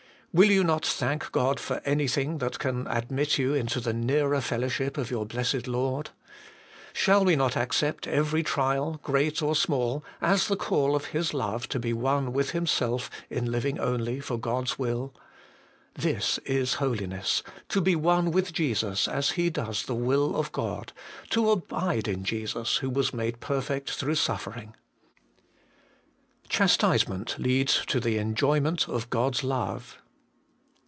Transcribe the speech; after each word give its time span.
Will 0.33 0.49
you 0.49 0.63
not 0.63 0.85
thank 0.85 1.29
God 1.33 1.59
for 1.59 1.81
anything 1.83 2.37
that 2.37 2.57
can 2.57 2.87
admit 2.87 3.37
you 3.37 3.53
into 3.53 3.81
the 3.81 3.91
nearer 3.91 4.39
fellow 4.39 4.69
ship 4.69 4.97
of 4.97 5.11
your 5.11 5.25
blessed 5.25 5.67
Lord? 5.67 6.11
Shall 6.93 7.25
we 7.25 7.35
not 7.35 7.57
accept 7.57 8.07
every 8.07 8.41
trial, 8.41 8.97
great 9.03 9.41
or 9.41 9.57
small, 9.57 10.05
as 10.21 10.47
the 10.47 10.55
call 10.55 10.95
of 10.95 11.07
His 11.07 11.33
love 11.33 11.67
to 11.67 11.79
be 11.79 11.91
one 11.91 12.31
with 12.31 12.51
Himself 12.51 13.09
in 13.29 13.51
living 13.51 13.77
only 13.77 14.21
for 14.21 14.37
God's 14.39 14.79
will. 14.79 15.13
This 15.95 16.37
is 16.45 16.75
Holiness, 16.75 17.43
to 17.67 17.81
be 17.81 17.97
one 17.97 18.31
with 18.31 18.53
Jesus 18.53 19.09
as 19.09 19.31
He 19.31 19.49
does 19.49 19.83
the 19.83 19.95
will 19.95 20.37
of 20.37 20.53
God, 20.53 20.93
to 21.31 21.51
abide 21.51 22.07
in 22.07 22.23
Jesus 22.23 22.77
who 22.77 22.89
was 22.89 23.13
made 23.13 23.41
perfect 23.41 23.91
through 23.91 24.15
suffering. 24.15 24.75
Chastisement 26.47 27.37
leads 27.37 27.85
to 27.87 27.99
the 27.99 28.17
enjoyment 28.17 28.87
of 28.87 29.09
God's 29.09 29.43
love. 29.43 29.97